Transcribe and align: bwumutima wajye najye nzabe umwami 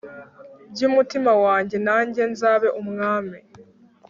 bwumutima 0.71 1.31
wajye 1.43 1.77
najye 1.85 2.23
nzabe 2.33 2.67
umwami 2.81 3.37